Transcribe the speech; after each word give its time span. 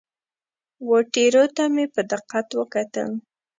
وه 0.87 0.99
ټیرو 1.13 1.43
ته 1.55 1.63
مې 1.73 1.85
په 1.93 2.01
دقت 2.11 2.47
وکتل. 2.59 3.09